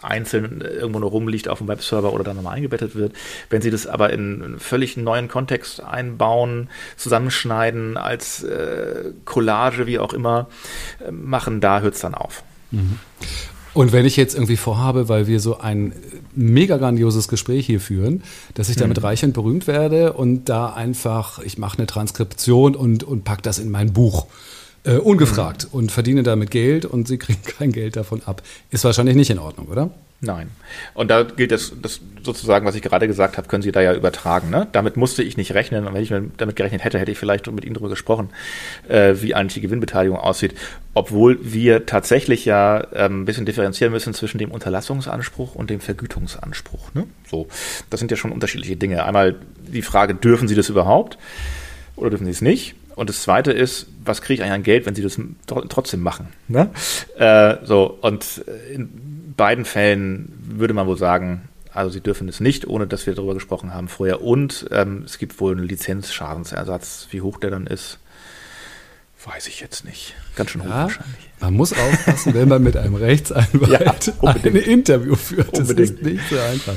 [0.02, 3.13] einzeln irgendwo nur rumliegt auf dem Webserver oder dann nochmal eingebettet wird.
[3.50, 10.00] Wenn Sie das aber in einen völlig neuen Kontext einbauen, zusammenschneiden, als äh, Collage, wie
[10.00, 10.48] auch immer,
[11.06, 12.43] äh, machen, da hört es dann auf.
[12.72, 13.00] Mhm.
[13.77, 15.93] Und wenn ich jetzt irgendwie vorhabe, weil wir so ein
[16.33, 18.23] mega grandioses Gespräch hier führen,
[18.55, 19.05] dass ich damit mhm.
[19.05, 23.59] reich und berühmt werde und da einfach, ich mache eine Transkription und, und pack das
[23.59, 24.25] in mein Buch.
[24.83, 25.77] Äh, ungefragt mhm.
[25.77, 28.41] und verdiene damit Geld und sie kriegen kein Geld davon ab.
[28.71, 29.91] Ist wahrscheinlich nicht in Ordnung, oder?
[30.19, 30.49] Nein.
[30.95, 33.93] Und da gilt das, das sozusagen, was ich gerade gesagt habe, können Sie da ja
[33.93, 34.49] übertragen.
[34.49, 34.67] Ne?
[34.71, 35.86] Damit musste ich nicht rechnen.
[35.86, 38.32] Und wenn ich damit gerechnet hätte, hätte ich vielleicht mit Ihnen darüber gesprochen,
[38.88, 40.56] äh, wie eigentlich die Gewinnbeteiligung aussieht.
[40.95, 46.95] Obwohl wir tatsächlich ja ähm, ein bisschen differenzieren müssen zwischen dem Unterlassungsanspruch und dem Vergütungsanspruch.
[46.95, 47.06] Ne?
[47.27, 47.47] So,
[47.91, 49.06] das sind ja schon unterschiedliche Dinge.
[49.06, 49.36] Einmal
[49.67, 51.19] die Frage, dürfen Sie das überhaupt
[51.95, 52.75] oder dürfen Sie es nicht?
[52.97, 56.29] Und das Zweite ist, was kriege ich eigentlich an Geld, wenn Sie das trotzdem machen?
[56.47, 56.71] Ne?
[57.15, 62.65] Äh, so, und in beiden Fällen würde man wohl sagen, also sie dürfen es nicht,
[62.65, 64.23] ohne dass wir darüber gesprochen haben vorher.
[64.23, 67.07] Und ähm, es gibt wohl einen Lizenzschadensersatz.
[67.12, 67.99] Wie hoch der dann ist,
[69.27, 70.15] weiß ich jetzt nicht.
[70.35, 71.27] Ganz schön hoch ja, wahrscheinlich.
[71.39, 75.53] Man muss aufpassen, wenn man mit einem Rechtsanwalt ja, ein Interview führt.
[75.53, 75.99] Das unbedingt.
[75.99, 76.73] ist nicht so einfach.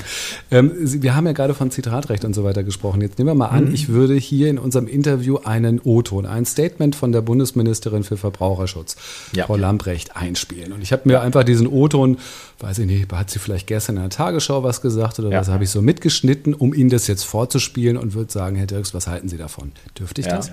[0.50, 3.00] Ähm, wir haben ja gerade von Zitratrecht und so weiter gesprochen.
[3.00, 3.74] Jetzt nehmen wir mal an, mhm.
[3.74, 8.96] ich würde hier in unserem Interview einen O-Ton, ein Statement von der Bundesministerin für Verbraucherschutz,
[9.32, 9.46] ja.
[9.46, 10.72] Frau Lamprecht, einspielen.
[10.72, 12.18] Und ich habe mir einfach diesen O-Ton,
[12.58, 15.64] weiß ich nicht, hat sie vielleicht gestern in der Tagesschau was gesagt oder was, habe
[15.64, 19.28] ich so mitgeschnitten, um Ihnen das jetzt vorzuspielen und würde sagen, Herr Dirks, was halten
[19.28, 19.72] Sie davon?
[19.98, 20.50] Dürfte ich das?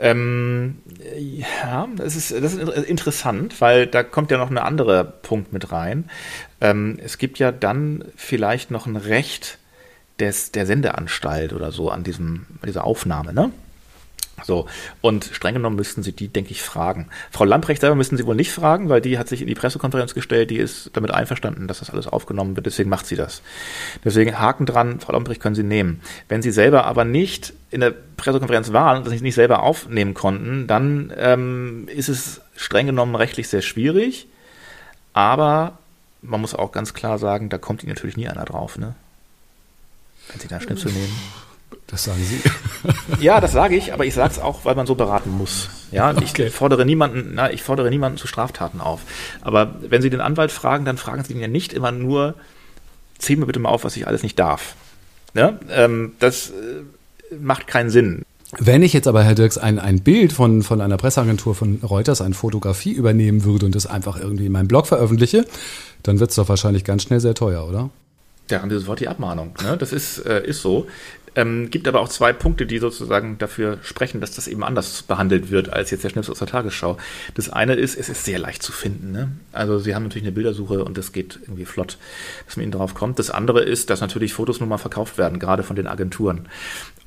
[0.00, 0.78] Ähm,
[1.18, 5.72] ja, das ist, das ist interessant, weil da kommt ja noch ein anderer Punkt mit
[5.72, 6.08] rein.
[6.62, 9.58] Ähm, es gibt ja dann vielleicht noch ein Recht
[10.18, 13.50] des, der Sendeanstalt oder so an diesem, dieser Aufnahme, ne?
[14.42, 14.66] So,
[15.02, 17.08] und streng genommen müssten Sie die, denke ich, fragen.
[17.30, 20.14] Frau Lamprecht selber müssen Sie wohl nicht fragen, weil die hat sich in die Pressekonferenz
[20.14, 23.42] gestellt, die ist damit einverstanden, dass das alles aufgenommen wird, deswegen macht sie das.
[24.02, 26.00] Deswegen Haken dran, Frau Lamprecht können Sie nehmen.
[26.28, 30.66] Wenn Sie selber aber nicht in der Pressekonferenz waren und sich nicht selber aufnehmen konnten,
[30.66, 34.26] dann ähm, ist es streng genommen rechtlich sehr schwierig,
[35.12, 35.78] aber
[36.22, 38.94] man muss auch ganz klar sagen, da kommt Ihnen natürlich nie einer drauf, ne?
[40.28, 41.16] Wenn Sie da Schnipsel nehmen.
[41.86, 42.40] Das sagen Sie.
[43.24, 45.68] ja, das sage ich, aber ich sage es auch, weil man so beraten muss.
[45.90, 46.46] Ja, okay.
[46.46, 49.00] ich fordere niemanden, na, ich fordere niemanden zu Straftaten auf.
[49.40, 52.34] Aber wenn Sie den Anwalt fragen, dann fragen Sie ihn ja nicht immer nur,
[53.18, 54.74] zähl mir bitte mal auf, was ich alles nicht darf.
[55.34, 56.82] Ja, ähm, das äh,
[57.38, 58.22] macht keinen Sinn.
[58.58, 62.20] Wenn ich jetzt aber, Herr Dirks, ein, ein Bild von, von einer Presseagentur von Reuters,
[62.20, 65.44] eine Fotografie übernehmen würde und das einfach irgendwie in meinem Blog veröffentliche,
[66.02, 67.90] dann wird es doch wahrscheinlich ganz schnell sehr teuer, oder?
[68.48, 69.54] Da haben wir sofort die Abmahnung.
[69.62, 69.76] Ne?
[69.76, 70.88] Das ist, äh, ist so.
[71.36, 75.50] Ähm, gibt aber auch zwei Punkte, die sozusagen dafür sprechen, dass das eben anders behandelt
[75.52, 76.96] wird als jetzt der Schnips aus der Tagesschau.
[77.34, 79.12] Das eine ist, es ist sehr leicht zu finden.
[79.12, 79.30] Ne?
[79.52, 81.98] Also Sie haben natürlich eine Bildersuche und das geht irgendwie flott,
[82.46, 83.20] dass man Ihnen darauf kommt.
[83.20, 86.48] Das andere ist, dass natürlich Fotos nun mal verkauft werden, gerade von den Agenturen.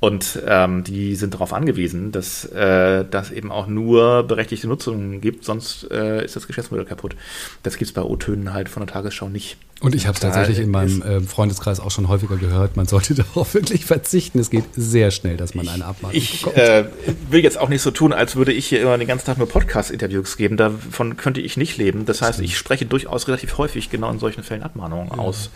[0.04, 5.46] Und ähm, die sind darauf angewiesen, dass äh, das eben auch nur berechtigte Nutzungen gibt,
[5.46, 7.16] sonst äh, ist das Geschäftsmodell kaputt.
[7.64, 9.56] Das gibt es bei O-Tönen halt von der Tagesschau nicht.
[9.84, 13.16] Und ich habe es tatsächlich in meinem äh, Freundeskreis auch schon häufiger gehört, man sollte
[13.36, 14.40] darauf wirklich verzichten.
[14.40, 16.56] Es geht sehr schnell, dass man eine Abmahnung ich, bekommt.
[16.56, 16.86] Ich äh,
[17.30, 19.50] will jetzt auch nicht so tun, als würde ich hier immer den ganzen Tag nur
[19.50, 20.56] Podcast-Interviews geben.
[20.56, 22.06] Davon könnte ich nicht leben.
[22.06, 25.18] Das heißt, ich spreche durchaus relativ häufig genau in solchen Fällen Abmahnungen ja.
[25.18, 25.50] aus.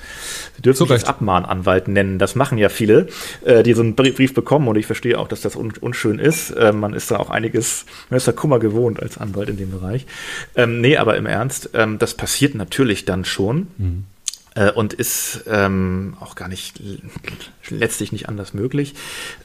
[0.57, 2.19] Sie dürfen mich als Abmahnanwalt nennen.
[2.19, 3.07] Das machen ja viele,
[3.45, 4.69] äh, die so einen Brief bekommen.
[4.69, 6.51] Und ich verstehe auch, dass das un unschön ist.
[6.51, 9.71] Äh, man ist da auch einiges, man ist da Kummer gewohnt als Anwalt in dem
[9.71, 10.05] Bereich.
[10.55, 13.67] Ähm, nee, aber im Ernst, ähm, das passiert natürlich dann schon.
[13.77, 14.03] Mhm
[14.55, 16.81] äh, und ist ähm, auch gar nicht
[17.69, 18.95] letztlich nicht anders möglich.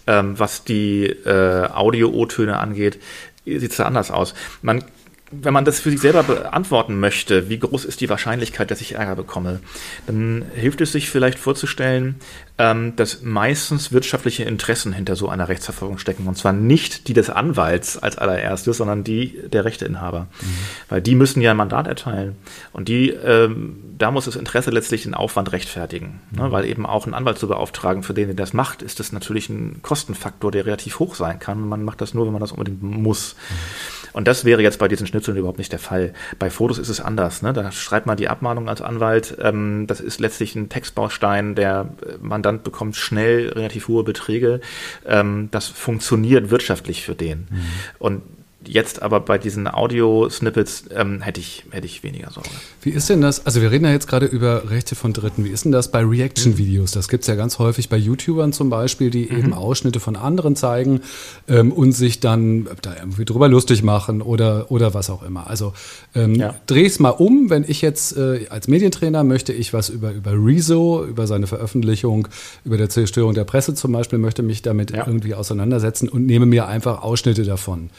[0.06, 3.00] Ähm, was die äh, Audio-O-Töne angeht,
[3.44, 4.34] sieht es da anders aus.
[4.62, 4.84] Man
[5.32, 8.94] wenn man das für sich selber beantworten möchte, wie groß ist die Wahrscheinlichkeit, dass ich
[8.94, 9.60] Ärger bekomme,
[10.06, 12.16] dann hilft es sich vielleicht vorzustellen,
[12.58, 16.26] ähm, dass meistens wirtschaftliche Interessen hinter so einer Rechtsverfolgung stecken.
[16.26, 20.28] Und zwar nicht die des Anwalts als allererstes, sondern die der Rechteinhaber.
[20.40, 20.46] Mhm.
[20.90, 22.36] Weil die müssen ja ein Mandat erteilen.
[22.72, 26.20] Und die, ähm, da muss das Interesse letztlich den Aufwand rechtfertigen.
[26.30, 26.42] Ne?
[26.42, 26.44] Mhm.
[26.44, 26.52] Ne?
[26.52, 29.48] Weil eben auch einen Anwalt zu beauftragen, für den der das macht, ist das natürlich
[29.48, 31.66] ein Kostenfaktor, der relativ hoch sein kann.
[31.68, 33.34] Man macht das nur, wenn man das unbedingt muss.
[33.34, 34.01] Mhm.
[34.12, 36.12] Und das wäre jetzt bei diesen Schnitzeln überhaupt nicht der Fall.
[36.38, 37.42] Bei Fotos ist es anders.
[37.42, 37.52] Ne?
[37.52, 39.36] Da schreibt man die Abmahnung als Anwalt.
[39.40, 41.54] Ähm, das ist letztlich ein Textbaustein.
[41.54, 44.60] Der Mandant bekommt schnell relativ hohe Beträge.
[45.06, 47.48] Ähm, das funktioniert wirtschaftlich für den.
[47.50, 47.64] Mhm.
[47.98, 48.22] Und
[48.66, 52.48] Jetzt aber bei diesen Audio-Snippets ähm, hätte, ich, hätte ich weniger Sorge.
[52.80, 53.44] Wie ist denn das?
[53.44, 55.44] Also wir reden ja jetzt gerade über Rechte von Dritten.
[55.44, 56.92] Wie ist denn das bei Reaction-Videos?
[56.92, 59.38] Das gibt es ja ganz häufig bei YouTubern zum Beispiel, die mhm.
[59.38, 61.00] eben Ausschnitte von anderen zeigen
[61.48, 65.48] ähm, und sich dann da irgendwie drüber lustig machen oder, oder was auch immer.
[65.48, 65.72] Also
[66.14, 66.54] ähm, ja.
[66.66, 70.32] dreh es mal um, wenn ich jetzt äh, als Medientrainer möchte ich was über, über
[70.32, 72.28] Rezo, über seine Veröffentlichung,
[72.64, 75.06] über der Zerstörung der Presse zum Beispiel, möchte mich damit ja.
[75.06, 77.90] irgendwie auseinandersetzen und nehme mir einfach Ausschnitte davon.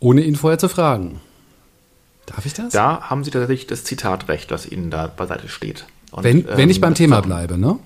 [0.00, 1.20] Ohne ihn vorher zu fragen.
[2.26, 2.72] Darf ich das?
[2.72, 5.86] Da haben Sie tatsächlich das Zitatrecht, was Ihnen da beiseite steht.
[6.10, 7.78] Und, wenn, wenn ähm, ich beim Thema bleibe, ne?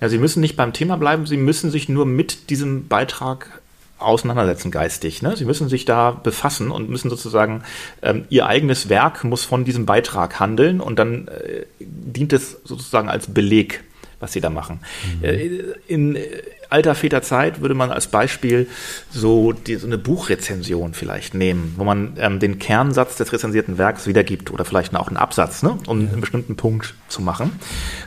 [0.00, 3.60] Ja, Sie müssen nicht beim Thema bleiben, Sie müssen sich nur mit diesem Beitrag
[3.98, 5.22] auseinandersetzen geistig.
[5.22, 5.36] Ne?
[5.36, 7.64] Sie müssen sich da befassen und müssen sozusagen,
[8.02, 13.08] ähm, ihr eigenes Werk muss von diesem Beitrag handeln und dann äh, dient es sozusagen
[13.08, 13.82] als Beleg,
[14.20, 14.80] was sie da machen.
[15.18, 15.24] Mhm.
[15.24, 15.50] Äh,
[15.88, 16.16] in
[16.70, 18.66] alter Väter Zeit würde man als Beispiel
[19.10, 24.06] so, die, so eine Buchrezension vielleicht nehmen, wo man ähm, den Kernsatz des rezensierten Werks
[24.06, 26.12] wiedergibt oder vielleicht auch einen Absatz, ne, um ja.
[26.12, 27.52] einen bestimmten Punkt zu machen.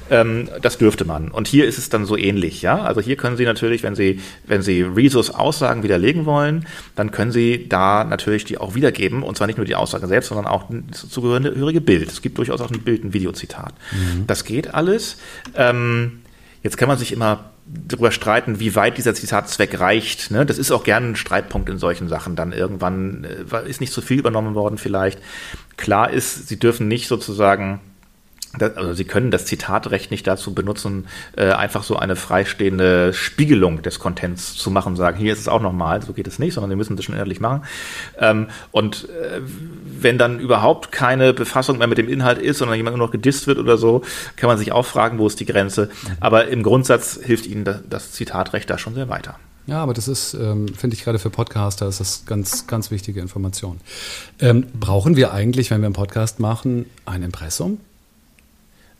[0.10, 1.30] Ähm, das dürfte man.
[1.30, 2.82] Und hier ist es dann so ähnlich, ja.
[2.82, 7.32] Also hier können Sie natürlich, wenn Sie, wenn Sie Rezos Aussagen widerlegen wollen, dann können
[7.32, 10.66] Sie da natürlich die auch wiedergeben und zwar nicht nur die Aussage selbst, sondern auch
[10.90, 12.10] das zugehörige Bild.
[12.10, 13.74] Es gibt durchaus auch ein Bild, ein Videozitat.
[13.92, 14.28] Mhm.
[14.28, 15.18] Das geht alles.
[15.56, 16.22] Ähm,
[16.64, 17.51] jetzt kann man sich immer
[17.88, 20.32] darüber streiten, wie weit dieser Zitatzweck reicht.
[20.32, 20.46] Ne?
[20.46, 22.36] Das ist auch gerne ein Streitpunkt in solchen Sachen.
[22.36, 25.20] Dann irgendwann äh, ist nicht zu viel übernommen worden vielleicht.
[25.78, 27.80] Klar ist, sie dürfen nicht sozusagen
[28.58, 33.82] das, also Sie können das Zitatrecht nicht dazu benutzen, äh, einfach so eine freistehende Spiegelung
[33.82, 36.70] des Contents zu machen, sagen, hier ist es auch nochmal, so geht es nicht, sondern
[36.70, 37.64] Sie müssen das schon ehrlich machen.
[38.20, 39.42] Ähm, und äh,
[40.00, 43.48] wenn dann überhaupt keine Befassung mehr mit dem Inhalt ist, sondern jemand nur noch gedisst
[43.48, 44.02] wird oder so,
[44.36, 45.90] kann man sich auch fragen, wo ist die Grenze.
[46.20, 49.38] Aber im Grundsatz hilft Ihnen das, das Zitatrecht da schon sehr weiter.
[49.68, 53.22] Ja, aber das ist, ähm, finde ich gerade für Podcaster, ist das ganz, ganz wichtige
[53.22, 53.80] Information.
[54.40, 57.80] Ähm, brauchen wir eigentlich, wenn wir einen Podcast machen, ein Impressum?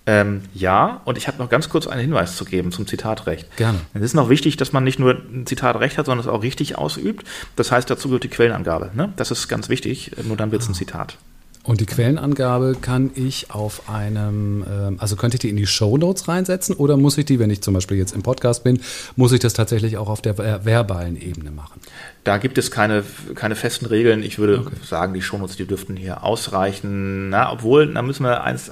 [0.08, 3.56] Ähm, ja, und ich habe noch ganz kurz einen Hinweis zu geben zum Zitatrecht.
[3.56, 3.80] Gerne.
[3.94, 6.78] Es ist noch wichtig, dass man nicht nur ein Zitatrecht hat, sondern es auch richtig
[6.78, 7.26] ausübt.
[7.56, 8.92] Das heißt, dazu gehört die Quellenangabe.
[8.96, 9.14] Ne?
[9.16, 11.18] Das ist ganz wichtig, nur dann wird es ein Zitat.
[11.64, 15.96] Und die Quellenangabe kann ich auf einem, ähm, also könnte ich die in die Show
[15.96, 18.82] Notes reinsetzen oder muss ich die, wenn ich zum Beispiel jetzt im Podcast bin,
[19.16, 21.80] muss ich das tatsächlich auch auf der verbalen Ebene machen?
[22.24, 23.04] Da gibt es keine,
[23.36, 24.24] keine festen Regeln.
[24.24, 24.76] Ich würde okay.
[24.84, 27.30] sagen, die Shownotes, die dürften hier ausreichen.
[27.30, 28.72] Na, obwohl, da müssen wir eins,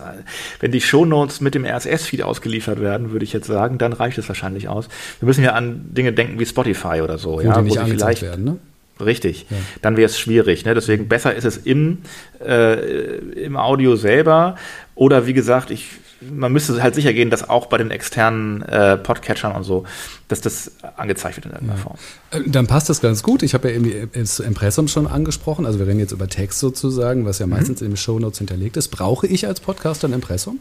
[0.59, 4.27] wenn die Shownotes mit dem RSS-Feed ausgeliefert werden, würde ich jetzt sagen, dann reicht es
[4.27, 4.87] wahrscheinlich aus.
[5.19, 7.85] Wir müssen ja an Dinge denken wie Spotify oder so, wo ja, die nicht wo
[7.85, 8.57] sie vielleicht werden, ne?
[8.99, 9.45] Richtig.
[9.49, 9.57] Ja.
[9.81, 10.65] Dann wäre es schwierig.
[10.65, 10.73] Ne?
[10.73, 11.99] Deswegen besser ist es im,
[12.45, 14.55] äh, im Audio selber.
[14.95, 15.87] Oder wie gesagt, ich,
[16.21, 19.85] man müsste halt sicher gehen, dass auch bei den externen äh, Podcatchern und so,
[20.27, 21.83] dass das angezeigt wird in irgendeiner ja.
[21.83, 21.97] Form.
[22.31, 23.41] Äh, dann passt das ganz gut.
[23.41, 25.65] Ich habe ja eben das Impressum schon angesprochen.
[25.65, 27.53] Also wir reden jetzt über Text sozusagen, was ja mhm.
[27.53, 28.89] meistens in den Shownotes hinterlegt ist.
[28.89, 30.59] Brauche ich als Podcaster ein Impressum?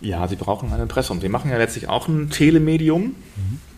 [0.00, 1.20] Ja, Sie brauchen ein Impressum.
[1.20, 3.14] Sie machen ja letztlich auch ein Telemedium.
[3.36, 3.73] Mhm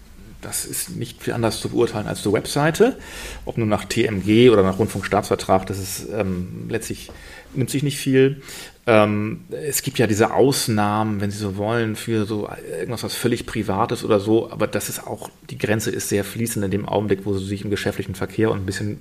[0.46, 2.96] das ist nicht viel anders zu beurteilen als die Webseite.
[3.44, 7.10] Ob nun nach TMG oder nach Rundfunkstaatsvertrag, das ist ähm, letztlich
[7.52, 8.42] nimmt sich nicht viel.
[8.86, 13.44] Ähm, es gibt ja diese Ausnahmen, wenn Sie so wollen, für so irgendwas, was völlig
[13.44, 17.26] Privates oder so, aber das ist auch, die Grenze ist sehr fließend in dem Augenblick,
[17.26, 19.00] wo Sie sich im geschäftlichen Verkehr und ein bisschen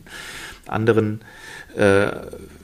[0.66, 1.22] anderen
[1.78, 2.12] äh,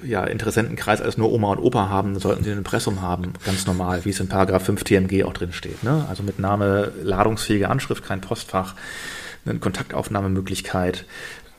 [0.04, 4.06] ja, Interessentenkreis als nur Oma und Opa haben, sollten sie ein Impressum haben, ganz normal,
[4.06, 5.84] wie es in Paragraph 5 TMG auch drin steht.
[5.84, 6.06] Ne?
[6.10, 8.76] Also mit Name, ladungsfähige Anschrift, kein Postfach,
[9.46, 11.06] eine Kontaktaufnahmemöglichkeit,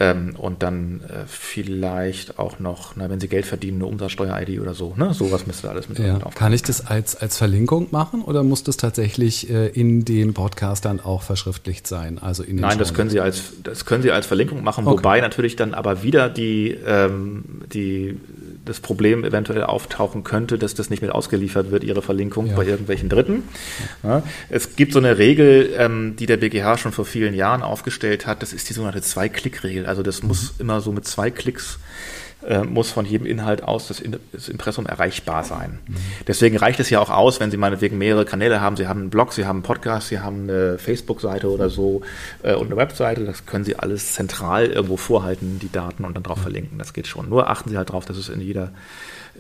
[0.03, 4.75] ähm, und dann äh, vielleicht auch noch, na, wenn Sie Geld verdienen, eine Umsatzsteuer-ID oder
[4.75, 4.95] so.
[4.97, 5.15] Ne?
[5.15, 6.19] Sowas müsste alles mit ja.
[6.35, 10.87] Kann ich das als, als Verlinkung machen oder muss das tatsächlich äh, in dem Podcast
[10.87, 12.19] dann auch verschriftlicht sein?
[12.19, 14.99] Also in Nein, das können, Sie als, das können Sie als Verlinkung machen, okay.
[14.99, 18.19] wobei natürlich dann aber wieder die, ähm, die
[18.65, 22.57] das Problem eventuell auftauchen könnte, dass das nicht mit ausgeliefert wird, ihre Verlinkung ja.
[22.57, 23.43] bei irgendwelchen Dritten.
[24.03, 28.27] Ja, es gibt so eine Regel, ähm, die der BGH schon vor vielen Jahren aufgestellt
[28.27, 29.87] hat, das ist die sogenannte Zwei-Klick-Regel.
[29.87, 30.29] Also das mhm.
[30.29, 31.79] muss immer so mit zwei Klicks
[32.47, 34.03] äh, muss von jedem Inhalt aus das,
[34.33, 35.79] das Impressum erreichbar sein.
[35.87, 35.97] Mhm.
[36.27, 38.77] Deswegen reicht es ja auch aus, wenn Sie meinetwegen mehrere Kanäle haben.
[38.77, 42.03] Sie haben einen Blog, Sie haben einen Podcast, Sie haben eine Facebook-Seite oder so
[42.43, 43.25] äh, und eine Webseite.
[43.25, 46.79] Das können Sie alles zentral irgendwo vorhalten, die Daten und dann drauf verlinken.
[46.79, 47.29] Das geht schon.
[47.29, 48.73] Nur achten Sie halt darauf, dass es in jeder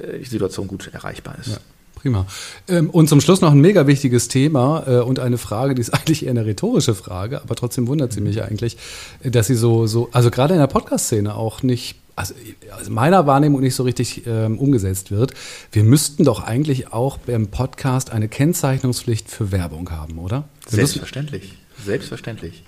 [0.00, 1.48] äh, Situation gut erreichbar ist.
[1.48, 1.58] Ja.
[2.02, 2.26] Prima.
[2.66, 5.90] Ähm, und zum Schluss noch ein mega wichtiges Thema äh, und eine Frage, die ist
[5.94, 8.76] eigentlich eher eine rhetorische Frage, aber trotzdem wundert sie mich eigentlich,
[9.22, 12.35] dass sie so, so, also gerade in der Podcast-Szene auch nicht also
[12.79, 15.33] aus meiner Wahrnehmung nicht so richtig ähm, umgesetzt wird.
[15.70, 20.48] Wir müssten doch eigentlich auch beim Podcast eine Kennzeichnungspflicht für Werbung haben, oder?
[20.68, 21.59] Wir Selbstverständlich.
[21.85, 22.64] Selbstverständlich.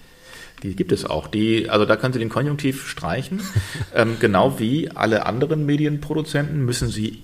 [0.62, 1.28] Die gibt es auch.
[1.28, 3.42] Die, also da können Sie den Konjunktiv streichen.
[3.94, 7.22] ähm, genau wie alle anderen Medienproduzenten müssen Sie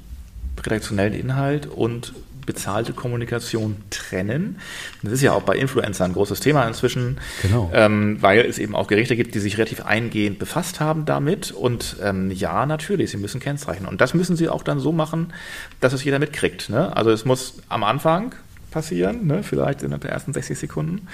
[0.62, 2.12] redaktionellen Inhalt und
[2.50, 4.58] bezahlte Kommunikation trennen.
[5.04, 7.70] Das ist ja auch bei Influencern ein großes Thema inzwischen, genau.
[7.72, 11.52] ähm, weil es eben auch Gerichte gibt, die sich relativ eingehend befasst haben damit.
[11.52, 13.88] Und ähm, ja, natürlich, sie müssen kennzeichnen.
[13.88, 15.32] Und das müssen sie auch dann so machen,
[15.78, 16.70] dass es jeder mitkriegt.
[16.70, 16.96] Ne?
[16.96, 18.34] Also es muss am Anfang
[18.72, 19.44] passieren, ne?
[19.44, 21.06] vielleicht in den ersten 60 Sekunden.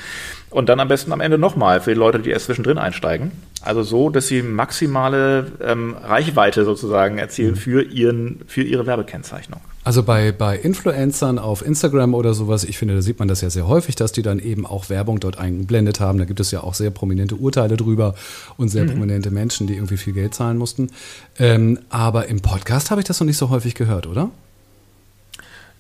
[0.49, 3.33] Und dann am besten am Ende nochmal für die Leute, die erst zwischendrin einsteigen.
[3.61, 7.57] Also so, dass sie maximale ähm, Reichweite sozusagen erzielen mhm.
[7.57, 9.61] für, ihren, für ihre Werbekennzeichnung.
[9.87, 13.51] Also bei, bei Influencern auf Instagram oder sowas, ich finde, da sieht man das ja
[13.51, 16.19] sehr häufig, dass die dann eben auch Werbung dort eingeblendet haben.
[16.19, 18.17] Da gibt es ja auch sehr prominente Urteile drüber
[18.57, 18.89] und sehr mhm.
[18.89, 20.91] prominente Menschen, die irgendwie viel Geld zahlen mussten.
[21.39, 24.31] Ähm, aber im Podcast habe ich das noch nicht so häufig gehört, oder?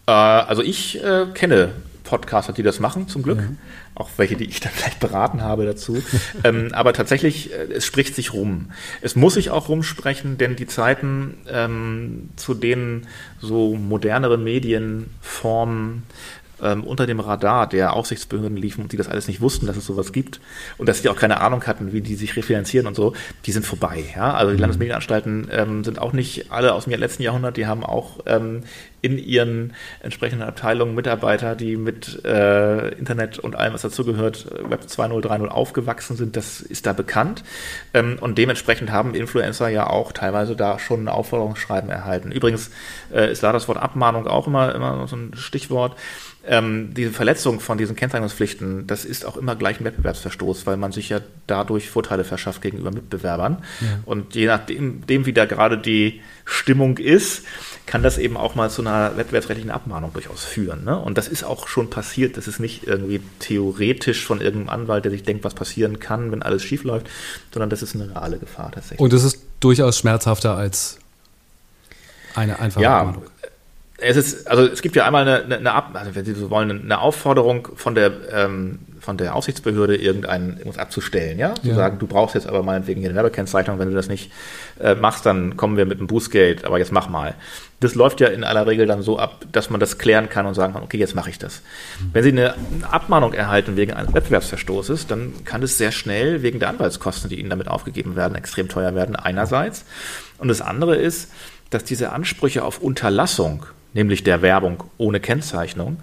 [0.06, 1.70] Äh, also ich äh, kenne
[2.06, 3.40] Podcaster, die das machen, zum Glück.
[3.40, 3.48] Ja.
[3.94, 6.02] Auch welche, die ich dann vielleicht beraten habe dazu.
[6.44, 8.70] ähm, aber tatsächlich, äh, es spricht sich rum.
[9.02, 13.06] Es muss sich auch rumsprechen, denn die Zeiten, ähm, zu denen
[13.40, 16.04] so modernere Medienformen
[16.62, 19.86] ähm, unter dem Radar der Aufsichtsbehörden liefen und die das alles nicht wussten, dass es
[19.86, 20.40] sowas gibt
[20.78, 23.14] und dass die auch keine Ahnung hatten, wie die sich refinanzieren und so,
[23.44, 24.04] die sind vorbei.
[24.14, 24.34] Ja?
[24.34, 24.60] Also die mhm.
[24.62, 28.62] Landesmedienanstalten ähm, sind auch nicht alle aus dem letzten Jahrhundert, die haben auch ähm,
[29.06, 35.24] in ihren entsprechenden Abteilungen Mitarbeiter, die mit äh, Internet und allem, was dazugehört, Web 2.0,
[35.24, 36.36] 3.0 aufgewachsen sind.
[36.36, 37.44] Das ist da bekannt.
[37.94, 42.32] Ähm, und dementsprechend haben Influencer ja auch teilweise da schon ein Aufforderungsschreiben erhalten.
[42.32, 42.70] Übrigens
[43.12, 45.96] äh, ist da das Wort Abmahnung auch immer, immer so ein Stichwort
[46.48, 50.92] ähm, diese Verletzung von diesen Kennzeichnungspflichten, das ist auch immer gleich ein Wettbewerbsverstoß, weil man
[50.92, 53.64] sich ja dadurch Vorteile verschafft gegenüber Mitbewerbern.
[53.80, 53.86] Ja.
[54.04, 57.44] Und je nachdem, dem, wie da gerade die Stimmung ist,
[57.86, 60.84] kann das eben auch mal zu einer wettbewerbsrechtlichen Abmahnung durchaus führen.
[60.84, 60.98] Ne?
[60.98, 62.36] Und das ist auch schon passiert.
[62.36, 66.42] Das ist nicht irgendwie theoretisch von irgendeinem Anwalt, der sich denkt, was passieren kann, wenn
[66.42, 67.08] alles schief läuft,
[67.52, 69.00] sondern das ist eine reale Gefahr tatsächlich.
[69.00, 70.98] Und es ist durchaus schmerzhafter als
[72.34, 73.22] eine einfache ja, Abmahnung
[73.98, 76.50] es ist, also es gibt ja einmal eine, eine, eine Ab, also wenn Sie so
[76.50, 81.54] wollen, eine Aufforderung von der, ähm, von der Aufsichtsbehörde, irgendein, irgendwas abzustellen, ja?
[81.54, 81.74] Zu ja.
[81.74, 84.30] sagen, du brauchst jetzt aber meinetwegen hier eine Werbekennzeichnung, wenn du das nicht
[84.80, 87.34] äh, machst, dann kommen wir mit einem Bußgeld, aber jetzt mach mal.
[87.80, 90.54] Das läuft ja in aller Regel dann so ab, dass man das klären kann und
[90.54, 91.62] sagen kann, okay, jetzt mache ich das.
[91.98, 92.10] Mhm.
[92.12, 92.54] Wenn Sie eine
[92.90, 97.50] Abmahnung erhalten wegen eines Wettbewerbsverstoßes, dann kann es sehr schnell wegen der Anwaltskosten, die Ihnen
[97.50, 99.86] damit aufgegeben werden, extrem teuer werden, einerseits.
[100.36, 101.30] Und das andere ist,
[101.70, 105.96] dass diese Ansprüche auf Unterlassung nämlich der Werbung ohne Kennzeichnung,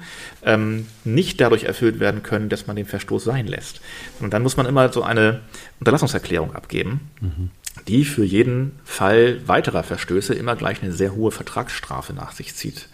[0.44, 3.82] ähm, nicht dadurch erfüllt werden können, dass man den Verstoß sein lässt.
[4.20, 5.42] Und dann muss man immer so eine
[5.80, 7.52] Unterlassungserklärung abgeben, mhm.
[7.88, 12.90] die für jeden Fall weiterer Verstöße immer gleich eine sehr hohe Vertragsstrafe nach sich zieht.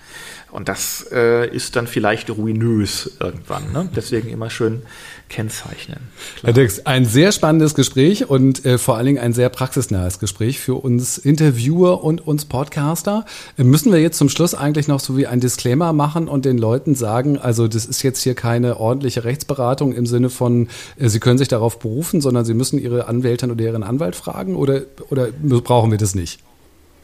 [0.52, 3.72] Und das äh, ist dann vielleicht ruinös irgendwann.
[3.72, 3.90] Ne?
[3.96, 4.82] Deswegen immer schön
[5.30, 6.00] kennzeichnen.
[6.40, 6.54] Klar.
[6.54, 10.60] Herr Dix, ein sehr spannendes Gespräch und äh, vor allen Dingen ein sehr praxisnahes Gespräch
[10.60, 13.26] für uns Interviewer und uns Podcaster.
[13.58, 16.58] Äh, müssen wir jetzt zum Schluss eigentlich noch so wie ein Disclaimer machen und den
[16.58, 21.20] Leuten sagen, also das ist jetzt hier keine ordentliche Rechtsberatung im Sinne von, äh, Sie
[21.20, 25.28] können sich darauf berufen, sondern Sie müssen Ihre Anwältin oder Ihren Anwalt fragen oder, oder
[25.62, 26.40] brauchen wir das nicht?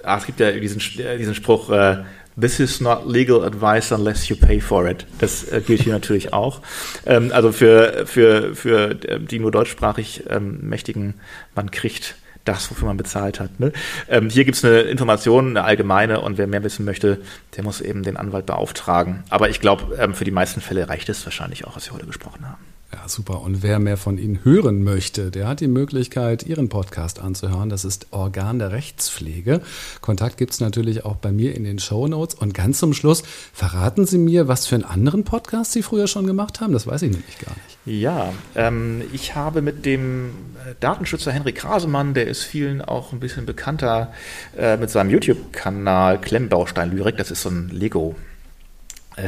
[0.05, 2.03] Ach, es gibt ja diesen, äh, diesen Spruch, äh,
[2.39, 5.05] This is not legal advice unless you pay for it.
[5.19, 6.61] Das äh, gilt hier natürlich auch.
[7.05, 11.13] Ähm, also für, für, für die nur deutschsprachig ähm, Mächtigen,
[11.55, 13.59] man kriegt das, wofür man bezahlt hat.
[13.59, 13.71] Ne?
[14.09, 17.19] Ähm, hier gibt es eine Information, eine allgemeine, und wer mehr wissen möchte,
[17.55, 19.23] der muss eben den Anwalt beauftragen.
[19.29, 22.05] Aber ich glaube, ähm, für die meisten Fälle reicht es wahrscheinlich auch, was wir heute
[22.05, 22.74] gesprochen haben.
[22.95, 23.41] Ja, super.
[23.41, 27.67] Und wer mehr von Ihnen hören möchte, der hat die Möglichkeit, Ihren Podcast anzuhören.
[27.67, 29.59] Das ist Organ der Rechtspflege.
[29.99, 32.35] Kontakt gibt es natürlich auch bei mir in den Show Notes.
[32.35, 36.25] Und ganz zum Schluss, verraten Sie mir, was für einen anderen Podcast Sie früher schon
[36.25, 36.71] gemacht haben?
[36.71, 38.01] Das weiß ich nämlich gar nicht.
[38.01, 40.29] Ja, ähm, ich habe mit dem
[40.65, 44.13] äh, Datenschützer Henrik Krasemann, der ist vielen auch ein bisschen bekannter,
[44.57, 48.15] äh, mit seinem YouTube-Kanal Klemmbaustein Lyrik, das ist so ein Lego-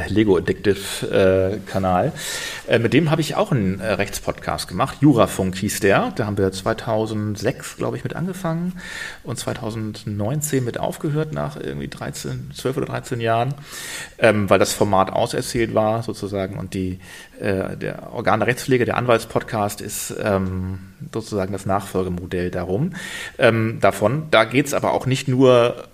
[0.07, 2.11] Lego Addictive äh, Kanal.
[2.67, 4.97] Äh, mit dem habe ich auch einen äh, Rechtspodcast gemacht.
[5.01, 6.11] Jurafunk hieß der.
[6.15, 8.73] Da haben wir 2006, glaube ich, mit angefangen
[9.23, 13.53] und 2019 mit aufgehört nach irgendwie 13, 12 oder 13 Jahren,
[14.19, 16.99] ähm, weil das Format auserzählt war sozusagen und die
[17.39, 20.79] äh, der Organ der Rechtspflege, der Anwaltspodcast ist ähm,
[21.13, 22.93] sozusagen das Nachfolgemodell darum.
[23.37, 24.27] Ähm, davon.
[24.31, 25.87] Da geht es aber auch nicht nur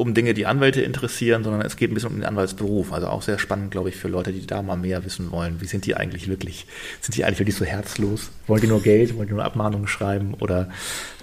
[0.00, 2.92] um Dinge, die Anwälte interessieren, sondern es geht ein bisschen um den Anwaltsberuf.
[2.92, 5.60] Also auch sehr spannend, glaube ich, für Leute, die da mal mehr wissen wollen.
[5.60, 6.66] Wie sind die eigentlich wirklich?
[7.02, 8.30] Sind die eigentlich wirklich so herzlos?
[8.46, 9.16] Wollen die nur Geld?
[9.16, 10.34] Wollen die nur Abmahnungen schreiben?
[10.40, 10.70] Oder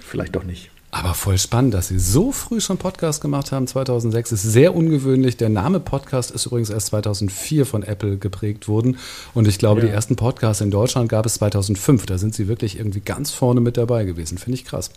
[0.00, 0.70] vielleicht doch nicht?
[0.90, 4.32] Aber voll spannend, dass Sie so früh schon Podcast gemacht haben, 2006.
[4.32, 5.36] Ist sehr ungewöhnlich.
[5.36, 8.96] Der Name Podcast ist übrigens erst 2004 von Apple geprägt worden.
[9.34, 9.88] Und ich glaube, ja.
[9.88, 12.06] die ersten Podcasts in Deutschland gab es 2005.
[12.06, 14.38] Da sind Sie wirklich irgendwie ganz vorne mit dabei gewesen.
[14.38, 14.90] Finde ich krass.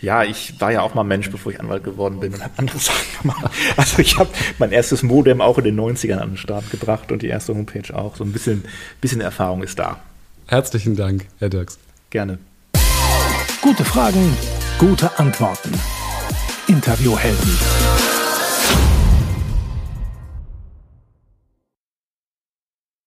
[0.00, 2.78] Ja, ich war ja auch mal Mensch, bevor ich Anwalt geworden bin und habe andere
[2.80, 3.50] Sachen gemacht.
[3.76, 7.22] Also ich habe mein erstes Modem auch in den 90ern an den Start gebracht und
[7.22, 8.16] die erste Homepage auch.
[8.16, 8.64] So ein bisschen,
[9.00, 10.00] bisschen Erfahrung ist da.
[10.46, 11.78] Herzlichen Dank, Herr Dirks.
[12.10, 12.38] Gerne.
[13.60, 14.36] Gute Fragen,
[14.78, 15.70] gute Antworten.
[16.66, 18.21] Interviewhelden.